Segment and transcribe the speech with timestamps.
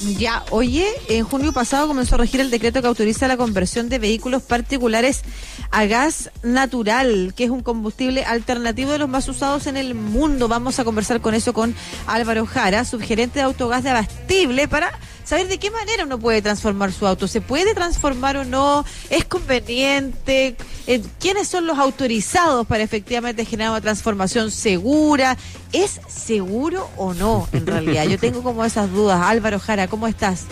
[0.00, 3.98] Ya, oye, en junio pasado comenzó a regir el decreto que autoriza la conversión de
[3.98, 5.22] vehículos particulares
[5.70, 10.48] a gas natural, que es un combustible alternativo de los más usados en el mundo.
[10.48, 11.74] Vamos a conversar con eso con
[12.06, 14.90] Álvaro Jara, subgerente de autogás de Abastible, para
[15.30, 17.28] saber de qué manera uno puede transformar su auto.
[17.28, 18.84] ¿Se puede transformar o no?
[19.10, 20.56] ¿Es conveniente?
[20.88, 25.36] Eh, ¿Quiénes son los autorizados para efectivamente generar una transformación segura?
[25.72, 28.06] ¿Es seguro o no en realidad?
[28.08, 29.20] Yo tengo como esas dudas.
[29.22, 30.48] Álvaro Jara, ¿cómo estás?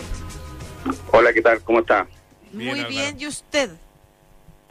[1.11, 1.61] Hola, ¿qué tal?
[1.61, 2.07] ¿Cómo está?
[2.53, 3.71] Muy bien, ¿y usted?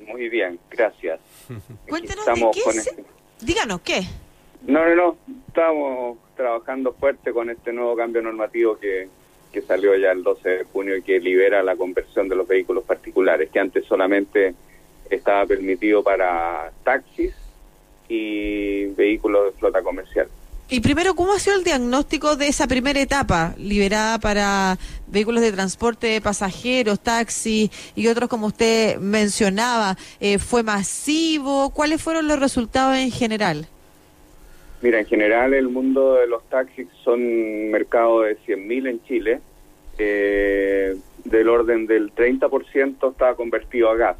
[0.06, 1.20] Muy bien, gracias.
[1.86, 3.04] Cuéntenos de qué este
[3.42, 4.06] Díganos, ¿qué?
[4.62, 5.16] No, no, no,
[5.48, 9.08] estamos trabajando fuerte con este nuevo cambio normativo que,
[9.52, 12.84] que salió ya el 12 de junio y que libera la conversión de los vehículos
[12.84, 14.54] particulares, que antes solamente
[15.10, 17.34] estaba permitido para taxis
[18.08, 20.28] y vehículos de flota comercial.
[20.70, 25.50] Y primero, ¿cómo ha sido el diagnóstico de esa primera etapa liberada para vehículos de
[25.50, 29.96] transporte de pasajeros, taxis y otros como usted mencionaba?
[30.20, 31.70] Eh, ¿Fue masivo?
[31.70, 33.66] ¿Cuáles fueron los resultados en general?
[34.80, 39.40] Mira, en general el mundo de los taxis son mercado de 100.000 en Chile.
[39.98, 44.16] Eh, del orden del 30% está convertido a gas.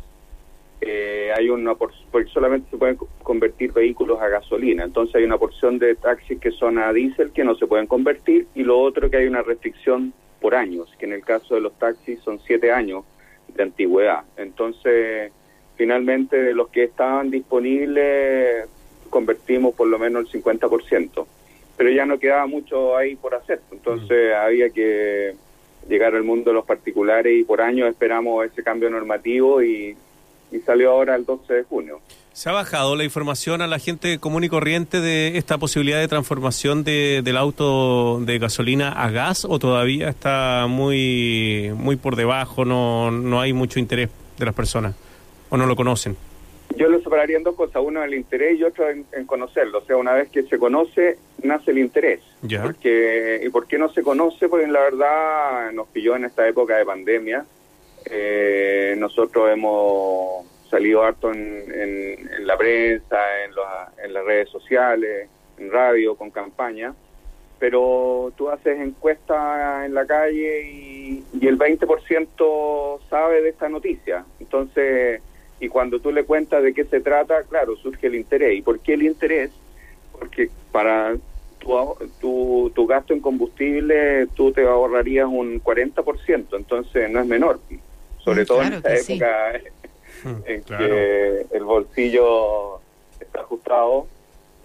[0.80, 5.78] Eh, hay una porque solamente se pueden convertir vehículos a gasolina, entonces hay una porción
[5.78, 9.16] de taxis que son a diésel que no se pueden convertir y lo otro que
[9.16, 13.04] hay una restricción por años, que en el caso de los taxis son siete años
[13.48, 14.22] de antigüedad.
[14.36, 15.32] Entonces,
[15.74, 18.68] finalmente de los que estaban disponibles
[19.08, 21.26] convertimos por lo menos el 50%,
[21.76, 24.44] pero ya no quedaba mucho ahí por hacer, entonces mm.
[24.44, 25.34] había que
[25.88, 29.96] llegar al mundo de los particulares y por año esperamos ese cambio normativo y,
[30.64, 32.00] salió ahora el 12 de junio.
[32.32, 36.08] ¿Se ha bajado la información a la gente común y corriente de esta posibilidad de
[36.08, 42.64] transformación de, del auto de gasolina a gas o todavía está muy, muy por debajo,
[42.64, 44.94] no, no hay mucho interés de las personas
[45.50, 46.16] o no lo conocen?
[46.76, 49.78] Yo lo separaría en dos cosas, uno el interés y otro en, conocerlo.
[49.78, 52.20] O sea, una vez que se conoce, nace el interés.
[52.62, 54.48] Porque, ¿Y por qué no se conoce?
[54.48, 57.44] Porque la verdad nos pilló en esta época de pandemia.
[58.04, 63.52] Eh, nosotros hemos salido harto en, la prensa, en,
[64.04, 65.28] en las redes sociales,
[65.58, 66.94] en radio, con campaña,
[67.58, 74.24] pero tú haces encuestas en la calle y, y el 20% sabe de esta noticia.
[74.38, 75.20] Entonces
[75.60, 78.58] y cuando tú le cuentas de qué se trata, claro, surge el interés.
[78.58, 79.50] ¿Y por qué el interés?
[80.12, 81.16] Porque para
[82.20, 87.60] tu, tu, gasto en combustible tú te ahorrarías un 40%, entonces no es menor,
[88.18, 89.60] sobre todo en esta época
[90.46, 92.80] en que el bolsillo
[93.20, 94.06] está ajustado,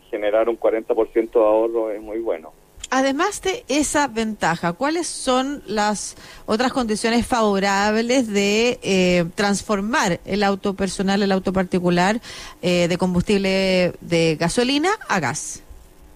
[0.09, 2.53] generar un 40% de ahorro es muy bueno.
[2.95, 6.15] Además de esa ventaja, ¿cuáles son las
[6.45, 12.21] otras condiciones favorables de eh, transformar el auto personal, el auto particular
[12.61, 15.63] eh, de combustible de gasolina a gas?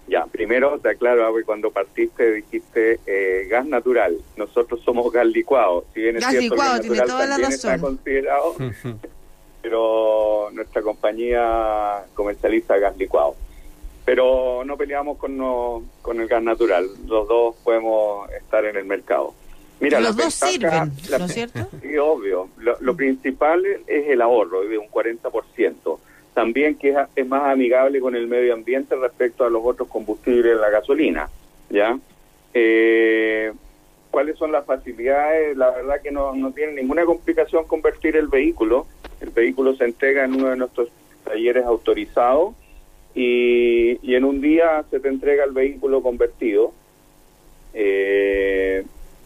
[0.06, 4.16] Ya, primero te aclaro, que cuando partiste dijiste eh, gas natural.
[4.36, 5.84] Nosotros somos gas licuado.
[5.92, 7.74] Si bien gas licuado, tiene toda la razón.
[7.74, 8.54] Está considerado,
[9.62, 13.34] pero nuestra compañía comercializa gas licuado
[14.08, 15.36] pero no peleamos con,
[16.00, 16.88] con el gas natural.
[17.06, 19.34] Los dos podemos estar en el mercado.
[19.80, 21.68] Mira, los dos sirven, ¿no es cierto?
[21.82, 22.48] Sí, obvio.
[22.56, 25.98] Lo, principal es el ahorro de un 40%.
[26.32, 30.58] También que es, más amigable con el medio ambiente respecto a los otros combustibles de
[30.58, 31.28] la gasolina.
[31.68, 31.98] ¿Ya?
[32.54, 33.52] Eh,
[34.10, 35.54] ¿Cuáles son las facilidades?
[35.54, 38.86] La verdad que no, no tiene ninguna complicación convertir el vehículo.
[39.20, 40.88] El vehículo se entrega en uno de nuestros
[41.26, 42.54] talleres autorizados
[43.14, 46.72] y, en un día se te entrega el vehículo convertido.
[47.74, 48.84] Eh,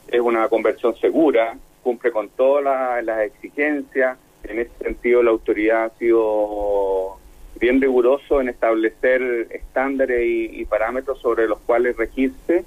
[0.09, 4.19] es una conversión segura, cumple con todas las exigencias.
[4.44, 7.16] En ese sentido, la autoridad ha sido
[7.60, 12.64] bien riguroso en establecer estándares y, parámetros sobre los cuales regirse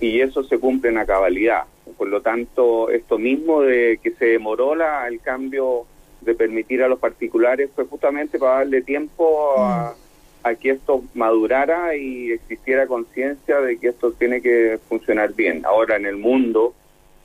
[0.00, 1.64] y eso se cumple en la cabalidad.
[1.96, 5.86] Por lo tanto, esto mismo de que se demoró la, el cambio
[6.22, 9.94] de permitir a los particulares fue justamente para darle tiempo a,
[10.44, 15.64] a que esto madurara y existiera conciencia de que esto tiene que funcionar bien.
[15.64, 16.74] Ahora en el mundo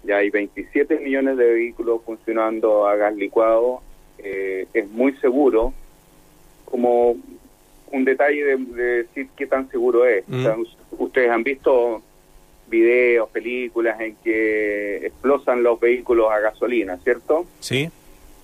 [0.04, 3.82] ya hay 27 millones de vehículos funcionando a gas licuado,
[4.20, 5.74] eh, es muy seguro,
[6.64, 7.18] como
[7.92, 8.58] un detalle de,
[9.04, 10.24] decir qué tan seguro es.
[10.92, 12.02] ustedes han visto
[12.70, 17.46] videos, películas en que explosan los vehículos a gasolina, ¿cierto?
[17.60, 17.90] Sí.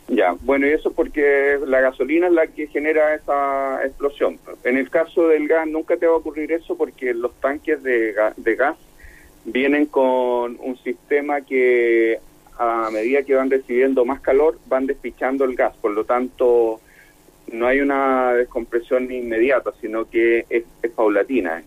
[0.08, 4.38] Ya, bueno, y eso porque la gasolina es la que genera esa explosión.
[4.64, 8.14] En el caso del gas nunca te va a ocurrir eso porque los tanques de
[8.14, 8.76] gas,
[9.46, 12.20] vienen con un sistema que
[12.58, 16.80] a medida que van recibiendo más calor van despichando el gas, por lo tanto
[17.52, 20.64] no hay una descompresión inmediata, sino que es,
[20.96, 21.64] paulatina.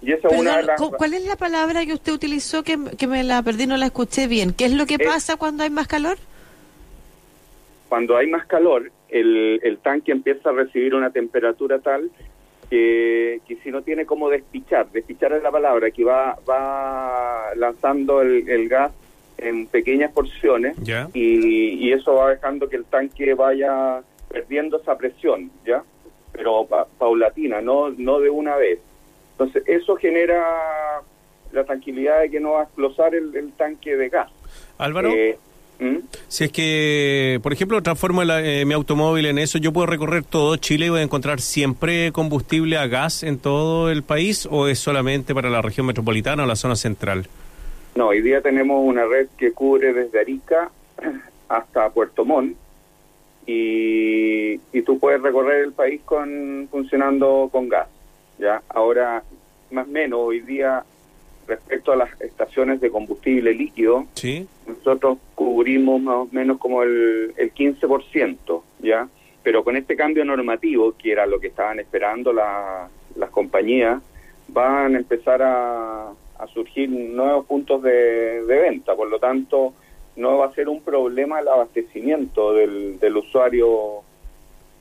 [0.00, 0.62] Y esa una
[0.96, 4.52] ¿Cuál es la palabra que usted utilizó que, me la perdí, no la escuché bien?
[4.52, 6.18] ¿Qué es lo que pasa cuando hay más calor?
[7.88, 12.10] Cuando hay más calor, el, el tanque empieza a recibir una temperatura tal
[12.68, 18.68] que, si no tiene como despichar, despichar es la palabra, que va, va lanzando el,
[18.68, 18.92] gas
[19.38, 20.76] en pequeñas porciones
[21.14, 25.82] y, eso va dejando que el tanque vaya perdiendo esa presión, ¿ya?
[26.32, 26.68] Pero
[26.98, 28.78] paulatina, no, no de una vez.
[29.32, 31.00] Entonces, eso genera
[31.52, 34.30] la tranquilidad de que no va a explosar el, tanque de gas.
[34.76, 35.10] Álvaro.
[35.10, 35.38] Eh,
[35.78, 35.98] ¿Mm?
[36.26, 40.56] Si es que, por ejemplo, transformo eh, mi automóvil en eso, ¿yo puedo recorrer todo
[40.56, 44.78] Chile y voy a encontrar siempre combustible a gas en todo el país o es
[44.78, 47.28] solamente para la región metropolitana o la zona central?
[47.94, 50.70] No, hoy día tenemos una red que cubre desde Arica
[51.48, 52.56] hasta Puerto Montt
[53.46, 57.88] y, y tú puedes recorrer el país con funcionando con gas.
[58.38, 59.22] Ya, ahora
[59.70, 60.84] más o menos hoy día
[61.48, 64.46] respecto a las estaciones de combustible líquido, ¿Sí?
[64.66, 69.08] nosotros cubrimos más o menos como el, el 15%, ¿ya?
[69.42, 74.00] Pero con este cambio normativo, que era lo que estaban esperando las compañías,
[74.48, 76.12] van a empezar a,
[76.54, 79.74] surgir nuevos puntos de, venta, por lo tanto,
[80.16, 84.02] no va a ser un problema el abastecimiento del, del usuario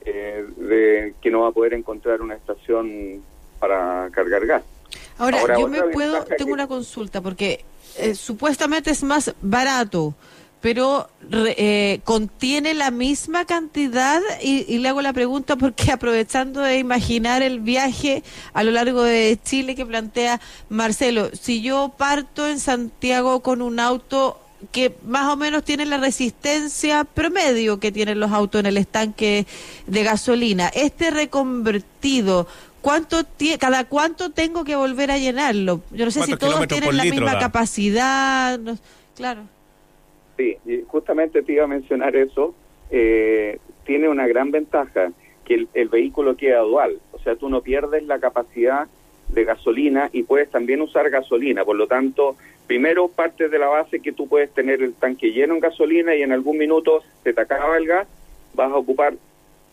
[0.06, 3.22] eh, de que no va a poder encontrar una estación
[3.60, 4.64] para cargar gas.
[5.18, 7.66] Ahora, yo me puedo, tengo una consulta, porque
[7.98, 10.14] eh, supuestamente es más barato,
[10.62, 17.42] pero eh, contiene la misma cantidad y, le hago la pregunta porque aprovechando de imaginar
[17.42, 18.24] el viaje
[18.54, 23.80] a lo largo de Chile que plantea Marcelo, si yo parto en Santiago con un
[23.80, 24.40] auto
[24.72, 29.46] que más o menos tiene la resistencia promedio que tienen los autos en el estanque
[29.86, 32.48] de gasolina, este reconvertido
[32.88, 33.18] ¿Cuánto
[33.60, 35.82] cada cuánto tengo que volver a llenarlo?
[35.92, 38.58] Yo no sé si todos tienen la misma capacidad.
[39.14, 39.42] claro.
[40.38, 40.58] Sí,
[40.88, 42.56] justamente te iba a mencionar eso.
[42.90, 45.12] Eh, tiene una gran ventaja
[45.44, 47.02] que el, vehículo queda dual.
[47.12, 48.88] O sea, tú no pierdes la capacidad
[49.28, 51.66] de gasolina y puedes también usar gasolina.
[51.66, 52.38] Por lo tanto,
[52.68, 56.22] primero parte de la base que tú puedes tener el tanque lleno en gasolina y
[56.24, 58.08] en algún minuto se te acaba el gas,
[58.54, 59.14] vas a ocupar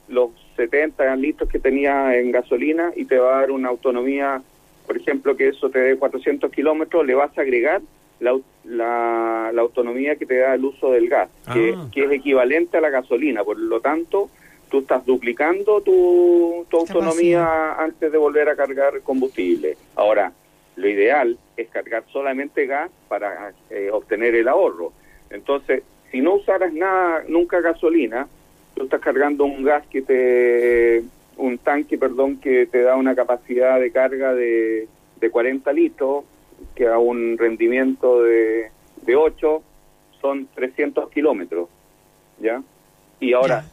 [0.08, 4.42] los 70 litros que tenía en gasolina y te va a dar una autonomía,
[4.86, 7.82] por ejemplo, que eso te dé 400 kilómetros, le vas a agregar
[8.20, 11.88] la, la, autonomía que te da el uso del gas, que, ah.
[11.92, 13.44] que, es equivalente a la gasolina.
[13.44, 14.30] Por lo tanto,
[14.70, 19.76] tú estás duplicando tu, tu autonomía antes de volver a cargar combustible.
[19.94, 20.32] Ahora,
[20.76, 24.92] lo ideal es cargar solamente gas para eh, obtener el ahorro.
[25.30, 28.28] Entonces, si no usaras nada, nunca gasolina,
[28.74, 31.04] tú estás cargando un gas que te,
[31.36, 34.88] un tanque, perdón, que te da una capacidad de carga de,
[35.20, 36.24] de 40 litros,
[36.74, 38.70] que a un rendimiento de,
[39.02, 39.62] de 8
[40.20, 41.68] son 300 kilómetros,
[42.40, 42.62] ¿ya?
[43.20, 43.64] Y ahora,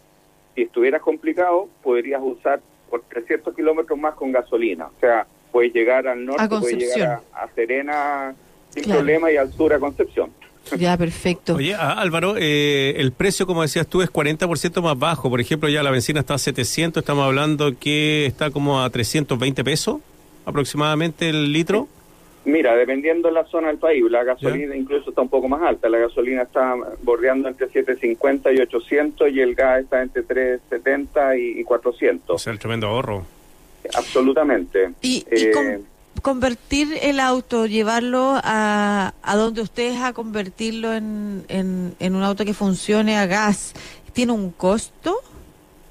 [0.55, 6.07] si estuvieras complicado, podrías usar por 300 kilómetros más con gasolina, o sea, puedes llegar
[6.07, 8.35] al norte, puedes llegar a, Serena
[8.69, 10.31] sin problema y al sur a Concepción.
[10.77, 11.55] Ya, perfecto.
[11.55, 15.29] Oye, ah, Álvaro, eh, el precio, como decías tú, es 40% más bajo.
[15.29, 19.63] Por ejemplo, ya la benzina está a 700, estamos hablando que está como a 320
[19.63, 19.97] pesos
[20.45, 21.87] aproximadamente el litro.
[22.43, 25.89] Mira, dependiendo de la zona del país, la gasolina incluso está un poco más alta.
[25.89, 31.63] La gasolina está bordeando entre 750 y 800 y el gas está entre 370 y,
[31.63, 32.35] 400.
[32.35, 33.25] O sea, el tremendo ahorro.
[33.93, 34.91] Absolutamente.
[35.01, 35.81] ¿Y, eh,
[36.21, 42.53] convertir el auto, llevarlo a, a donde ustedes a convertirlo en, en, un auto que
[42.53, 43.73] funcione a gas,
[44.13, 45.17] ¿tiene un costo?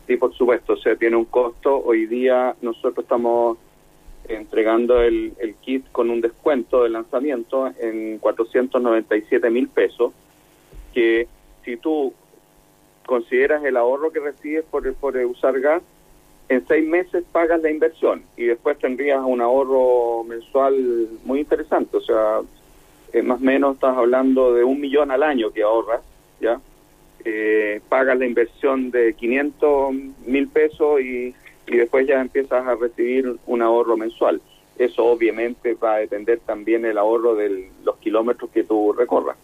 [0.06, 1.82] Sí, por supuesto, o sea, tiene un costo.
[1.84, 3.58] Hoy día nosotros estamos
[4.28, 10.12] entregando el, el kit con un descuento de lanzamiento en 497 mil pesos,
[10.94, 11.26] que
[11.64, 12.12] si tú
[13.06, 15.82] consideras el ahorro que recibes por, por usar gas,
[16.50, 21.96] en seis meses pagas la inversión y después tendrías un ahorro mensual muy interesante.
[21.96, 22.40] O sea,
[23.12, 26.00] eh, más o menos estás hablando de un millón al año que ahorras,
[26.40, 26.60] ¿ya?
[27.24, 29.94] Eh, pagas la inversión de 500
[30.26, 31.32] mil pesos y,
[31.68, 34.40] y después ya empiezas a recibir un ahorro mensual.
[34.76, 39.36] Eso obviamente va a depender también el ahorro de los kilómetros que tú recorras.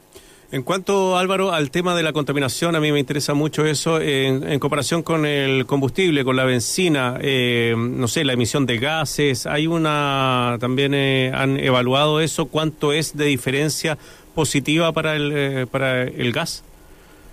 [0.53, 4.61] En cuanto, Álvaro, al tema de la contaminación, a mí me interesa mucho eso en,
[4.61, 9.47] comparación con el combustible, con la benzina, eh, no sé, la emisión de gases.
[9.47, 12.47] ¿Hay una, también eh, han evaluado eso?
[12.47, 13.99] ¿Cuánto es de diferencia
[14.37, 16.63] positiva para el, eh, para el gas?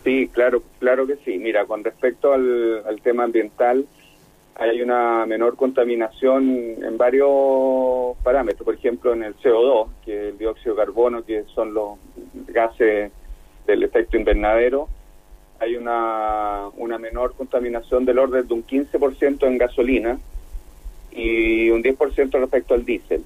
[0.03, 1.37] Sí, claro, claro que sí.
[1.37, 3.85] Mira, con respecto al, al tema ambiental,
[4.55, 10.37] hay una menor contaminación en varios parámetros, por ejemplo en el CO2, que es el
[10.37, 11.97] dióxido de carbono, que son los
[12.47, 13.11] gases
[13.65, 14.87] del efecto invernadero,
[15.59, 20.19] hay una, una menor contaminación del orden de un 15% en gasolina
[21.11, 23.23] y un 10% respecto al diésel.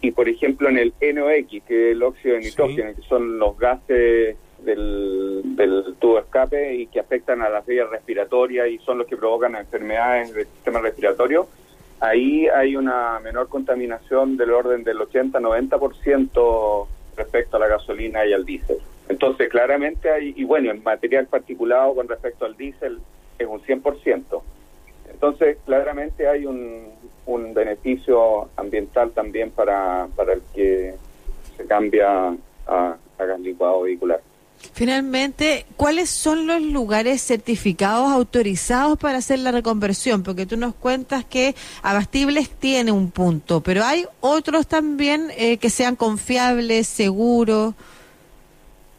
[0.00, 3.56] Y por ejemplo en el NOx, que es el óxido de nitrógeno, que son los
[3.58, 9.06] gases del, del tubo escape y que afectan a las vías respiratorias y son los
[9.06, 11.46] que provocan enfermedades del sistema respiratorio,
[12.00, 18.44] ahí hay una menor contaminación del orden del 80-90% respecto a la gasolina y al
[18.44, 18.78] diésel.
[19.08, 22.98] Entonces, claramente hay, y bueno, en material particulado con respecto al diésel
[23.38, 24.42] es un 100%.
[25.10, 26.88] Entonces, claramente hay un,
[27.26, 30.94] un beneficio ambiental también para, para el que
[31.56, 32.34] se cambia
[32.66, 34.20] a, a gas licuado vehicular.
[34.74, 40.22] Finalmente, ¿cuáles son los lugares certificados, autorizados para hacer la reconversión?
[40.22, 45.70] Porque tú nos cuentas que Abastibles tiene un punto, pero hay otros también eh, que
[45.70, 47.74] sean confiables, seguros.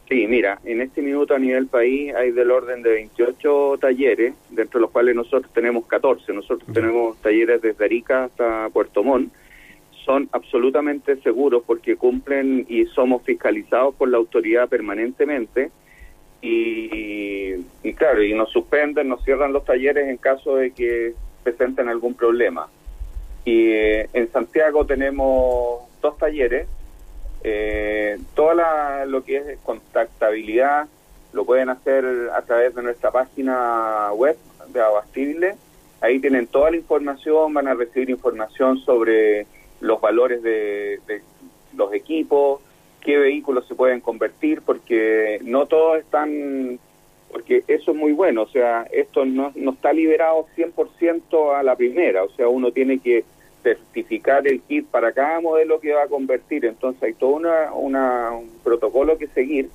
[0.10, 4.79] Sí, mira, en este minuto a nivel país hay del orden de 28 talleres, dentro
[4.79, 6.34] de los cuales nosotros tenemos 14.
[6.34, 9.34] Nosotros tenemos talleres desde Arica hasta Puerto Montt
[10.05, 15.72] son absolutamente seguros porque cumplen y somos fiscalizados por la autoridad permanentemente
[16.45, 22.15] y, claro, y nos suspenden, nos cierran los talleres en caso de que presenten algún
[22.15, 22.67] problema.
[23.45, 26.67] Y eh, en Santiago tenemos dos talleres,
[27.43, 30.88] eh, toda lo que es contactabilidad
[31.31, 35.55] lo pueden hacer a través de nuestra página web de Abastible.
[36.01, 39.48] Ahí tienen toda la información, van a recibir información sobre
[39.83, 40.99] los valores de,
[41.75, 42.61] los equipos,
[43.01, 46.79] qué vehículos se pueden convertir, porque no todos están,
[47.31, 51.75] porque eso es muy bueno, o sea, esto no, no está liberado 100% a la
[51.75, 53.25] primera, o sea, uno tiene que
[53.61, 58.31] certificar el kit para cada modelo que va a convertir, entonces hay todo una, una,
[58.31, 59.69] un protocolo que seguir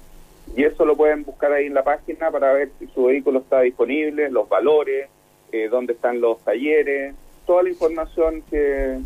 [0.57, 3.61] y eso lo pueden buscar ahí en la página para ver si su vehículo está
[3.61, 5.09] disponible, los valores,
[5.53, 7.15] eh, dónde están los talleres,
[7.47, 8.99] toda la información que,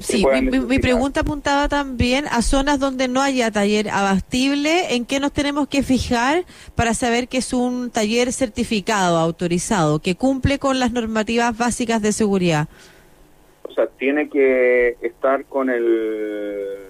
[0.00, 5.32] Sí, mi, pregunta apuntaba también a zonas donde no haya taller abastible, ¿en qué nos
[5.32, 10.92] tenemos que fijar para saber que es un taller certificado, autorizado, que cumple con las
[10.92, 12.68] normativas básicas de seguridad?
[13.62, 16.84] O sea, tiene que estar con el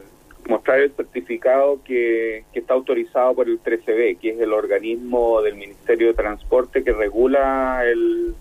[0.49, 5.55] mostrar el certificado que, que está autorizado por el 13B, que es el organismo del
[5.55, 8.35] Ministerio de Transporte que regula el,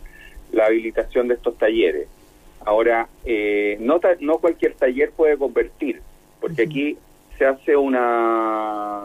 [0.52, 2.08] la habilitación de estos talleres.
[2.66, 6.02] Ahora, eh, no, no cualquier taller puede convertir,
[6.40, 6.98] porque aquí
[7.38, 9.04] se hace una...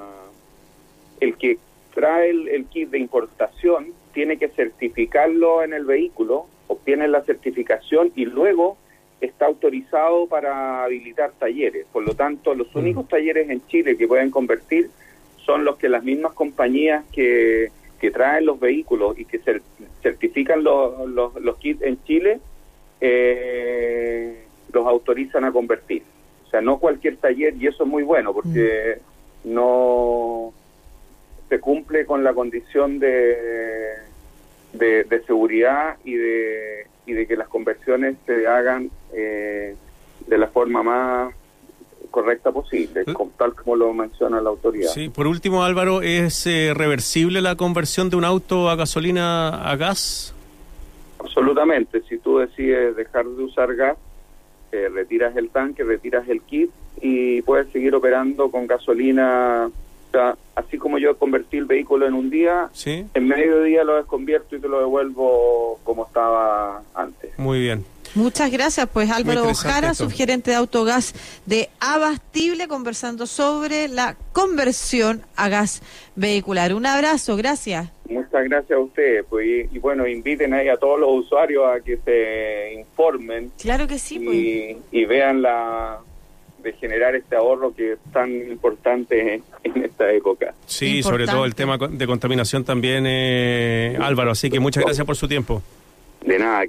[1.20, 1.58] El que
[1.94, 8.24] trae el, kit de importación tiene que certificarlo en el vehículo, obtiene la certificación y
[8.24, 8.76] luego
[9.20, 11.86] está autorizado para habilitar talleres.
[11.92, 14.90] Por lo tanto, los únicos talleres en Chile que pueden convertir
[15.44, 19.40] son los que las mismas compañías que, que traen los vehículos y que
[20.02, 22.38] certifican los, los, los kits en Chile
[23.00, 26.02] eh, los autorizan a convertir.
[26.46, 28.98] O sea, no cualquier taller, y eso es muy bueno porque
[29.44, 29.52] mm.
[29.52, 30.52] no
[31.48, 33.94] se cumple con la condición de,
[34.72, 39.74] de, seguridad y de, y de que las conversiones se hagan eh,
[40.26, 41.34] de la forma más
[42.10, 43.14] correcta posible, ¿Eh?
[43.36, 44.90] tal como lo menciona la autoridad.
[44.92, 49.76] Sí, por último, Álvaro, ¿es eh, reversible la conversión de un auto a gasolina a
[49.76, 50.34] gas?
[51.38, 53.96] Absolutamente, si tú decides dejar de usar gas,
[54.72, 56.68] eh, retiras el tanque, retiras el kit
[57.00, 59.68] y puedes seguir operando con gasolina.
[59.68, 63.96] O sea, así como yo convertí el vehículo en un día, en medio día lo
[63.96, 67.38] desconvierto y te lo devuelvo como estaba antes.
[67.38, 67.84] Muy bien.
[68.14, 71.14] Muchas gracias, pues Álvaro Ojara, subgerente de Autogas
[71.46, 75.82] de Abastible, conversando sobre la conversión a gas
[76.16, 76.74] vehicular.
[76.74, 77.90] Un abrazo, gracias.
[78.08, 81.98] Muchas gracias a ustedes, pues, y, bueno, inviten ahí a todos los usuarios a que
[81.98, 83.52] se informen.
[83.60, 84.76] Claro que sí, pues.
[84.90, 85.98] y, vean la
[86.62, 90.54] de generar este ahorro que es tan importante en, esta época.
[90.66, 94.32] Sí, sobre todo el tema de contaminación también, eh, Álvaro.
[94.32, 95.62] Así que muchas gracias por su tiempo.
[96.24, 96.60] De nada.
[96.62, 96.66] Que